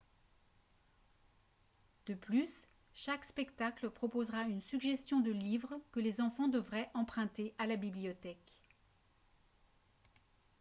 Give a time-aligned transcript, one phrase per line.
[2.07, 7.67] de plus chaque spectacle proposera une suggestion de livres que les enfants devraient emprunter à
[7.67, 8.57] la bibliothèque